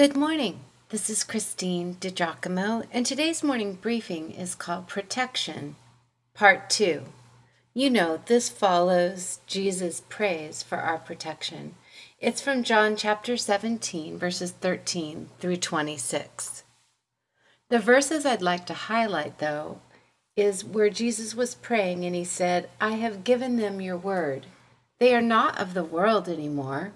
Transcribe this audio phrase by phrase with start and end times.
[0.00, 0.60] Good morning.
[0.88, 5.76] This is Christine DiGiacomo, and today's morning briefing is called Protection,
[6.32, 7.02] Part 2.
[7.74, 11.74] You know, this follows Jesus' praise for our protection.
[12.18, 16.64] It's from John chapter 17, verses 13 through 26.
[17.68, 19.82] The verses I'd like to highlight, though,
[20.34, 24.46] is where Jesus was praying and he said, I have given them your word.
[24.98, 26.92] They are not of the world anymore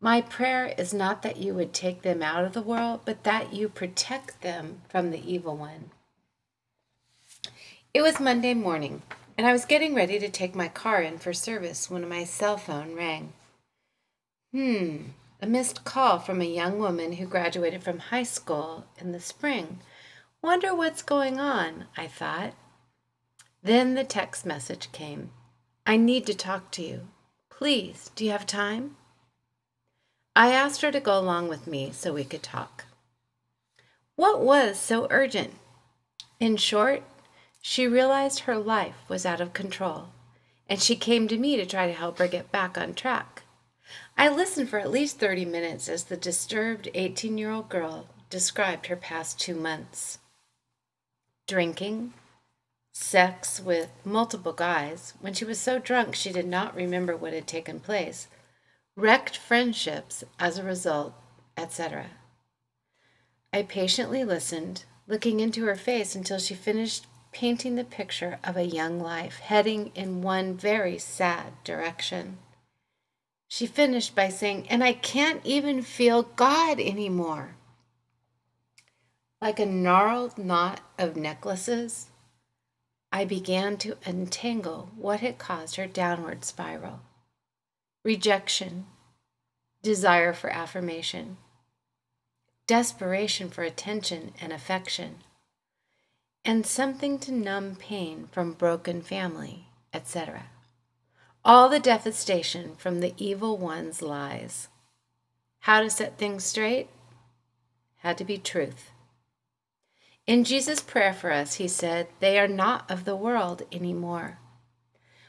[0.00, 3.52] my prayer is not that you would take them out of the world, but that
[3.52, 5.90] you protect them from the evil one.
[7.94, 9.02] It was Monday morning,
[9.38, 12.56] and I was getting ready to take my car in for service when my cell
[12.56, 13.32] phone rang.
[14.52, 14.96] Hmm,
[15.40, 19.80] a missed call from a young woman who graduated from high school in the spring.
[20.42, 22.54] Wonder what's going on, I thought.
[23.62, 25.30] Then the text message came
[25.86, 27.08] I need to talk to you.
[27.48, 28.96] Please, do you have time?
[30.36, 32.86] I asked her to go along with me so we could talk.
[34.16, 35.54] What was so urgent?
[36.40, 37.02] In short,
[37.62, 40.08] she realized her life was out of control,
[40.68, 43.42] and she came to me to try to help her get back on track.
[44.16, 48.86] I listened for at least 30 minutes as the disturbed 18 year old girl described
[48.86, 50.18] her past two months
[51.46, 52.12] drinking,
[52.92, 57.46] sex with multiple guys when she was so drunk she did not remember what had
[57.46, 58.28] taken place
[58.96, 61.14] wrecked friendships as a result,
[61.56, 62.10] etc.
[63.52, 68.62] I patiently listened, looking into her face until she finished painting the picture of a
[68.62, 72.38] young life heading in one very sad direction.
[73.48, 77.56] She finished by saying, And I can't even feel God anymore.
[79.40, 82.08] Like a gnarled knot of necklaces,
[83.12, 87.00] I began to untangle what had caused her downward spiral
[88.04, 88.84] rejection,
[89.82, 91.38] desire for affirmation,
[92.66, 95.16] desperation for attention and affection,
[96.44, 100.44] and something to numb pain from broken family, etc.
[101.42, 104.68] All the devastation from the evil one's lies.
[105.60, 106.90] How to set things straight?
[107.98, 108.90] Had to be truth.
[110.26, 114.38] In Jesus' prayer for us, he said, They are not of the world anymore.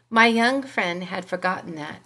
[0.09, 2.01] My young friend had forgotten that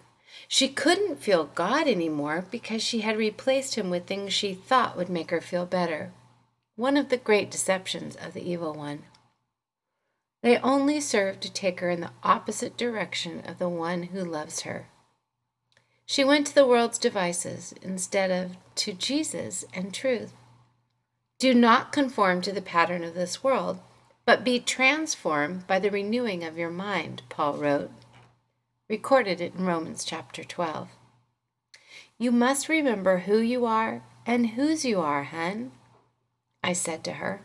[0.47, 5.09] she couldn't feel God anymore because she had replaced him with things she thought would
[5.09, 6.11] make her feel better.
[6.75, 9.03] One of the great deceptions of the evil one.
[10.41, 14.61] They only serve to take her in the opposite direction of the one who loves
[14.61, 14.87] her.
[16.05, 20.33] She went to the world's devices instead of to Jesus and truth.
[21.37, 23.79] Do not conform to the pattern of this world,
[24.25, 27.91] but be transformed by the renewing of your mind, Paul wrote
[28.89, 30.89] recorded it in Romans chapter 12.
[32.17, 35.71] You must remember who you are and whose you are, hun,
[36.63, 37.41] I said to her.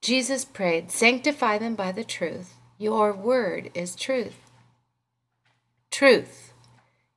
[0.00, 2.54] Jesus prayed, Sanctify them by the truth.
[2.78, 4.50] Your word is truth.
[5.90, 6.52] Truth.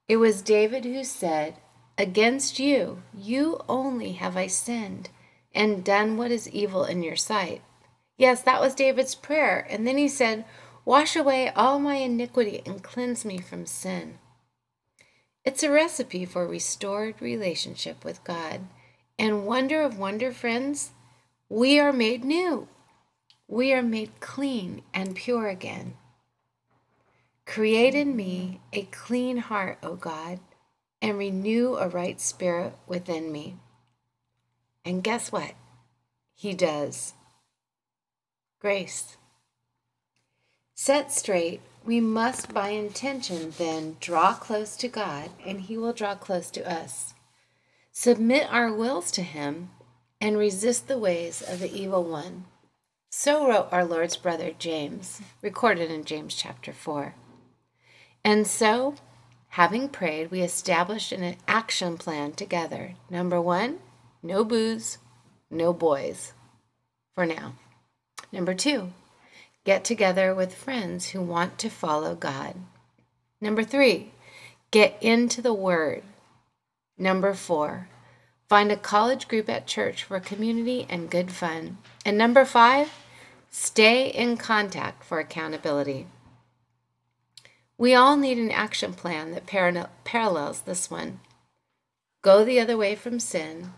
[0.08, 1.56] It was David who said,
[1.98, 5.10] Against you, you only have I sinned
[5.54, 7.62] and done what is evil in your sight.
[8.18, 9.66] Yes, that was David's prayer.
[9.70, 10.46] And then he said,
[10.90, 14.18] Wash away all my iniquity and cleanse me from sin.
[15.46, 18.62] It's a recipe for restored relationship with God.
[19.20, 20.90] And wonder of wonder, friends,
[21.48, 22.70] we are made new.
[23.48, 25.94] We are made clean and pure again.
[27.46, 30.40] Create in me a clean heart, O God,
[31.04, 33.58] and renew a right spirit within me.
[34.84, 35.54] And guess what?
[36.34, 37.14] He does.
[38.60, 39.19] Grace.
[40.82, 46.16] Set straight, we must by intention then draw close to God, and He will draw
[46.16, 47.14] close to us.
[47.92, 49.72] Submit our wills to Him
[50.22, 52.46] and resist the ways of the evil one.
[53.10, 57.14] So wrote our Lord's brother James, recorded in James chapter 4.
[58.24, 58.96] And so,
[59.50, 62.96] having prayed, we established an action plan together.
[63.10, 63.80] Number one,
[64.24, 64.98] no booze,
[65.52, 66.32] no boys,
[67.14, 67.56] for now.
[68.32, 68.94] Number two,
[69.66, 72.56] Get together with friends who want to follow God.
[73.42, 74.12] Number three,
[74.72, 76.04] get into the Word.
[76.98, 77.88] Number four,
[78.48, 81.78] find a college group at church for community and good fun.
[82.06, 82.92] And number five,
[83.50, 86.08] stay in contact for accountability.
[87.78, 91.22] We all need an action plan that par- parallels this one.
[92.22, 93.72] Go the other way from sin,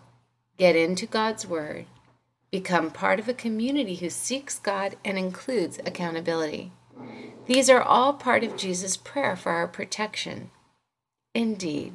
[0.58, 1.86] get into God's Word,
[2.52, 6.74] Become part of a community who seeks God and includes accountability.
[7.46, 10.52] These are all part of Jesus' prayer for our protection.
[11.34, 11.94] Indeed.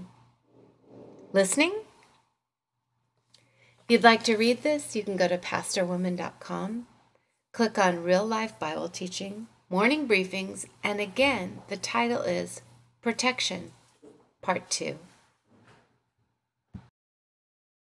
[1.34, 1.72] Listening?
[3.88, 6.86] If you'd like to read this, you can go to pastorwoman.com,
[7.52, 12.62] click on Real Life Bible Teaching, Morning Briefings, and again, the title is
[13.02, 13.72] Protection,
[14.40, 14.98] Part 2.